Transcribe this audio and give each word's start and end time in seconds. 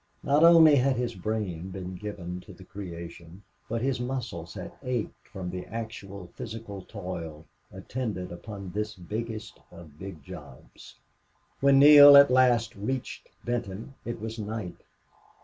Not 0.23 0.43
only 0.43 0.77
had 0.77 0.95
his 0.95 1.13
brain 1.13 1.69
been 1.69 1.93
given 1.93 2.39
to 2.47 2.53
the 2.53 2.63
creation, 2.63 3.43
but 3.69 3.83
his 3.83 3.99
muscles 3.99 4.55
had 4.55 4.71
ached 4.81 5.27
from 5.31 5.51
the 5.51 5.67
actual 5.67 6.31
physical 6.33 6.81
toil 6.81 7.45
attendant 7.71 8.31
upon 8.31 8.71
this 8.71 8.95
biggest 8.95 9.59
of 9.69 9.99
big 9.99 10.23
jobs. 10.23 10.95
When 11.59 11.77
Neale 11.77 12.17
at 12.17 12.31
last 12.31 12.75
reached 12.75 13.29
Benton 13.45 13.93
it 14.03 14.19
was 14.19 14.39
night. 14.39 14.81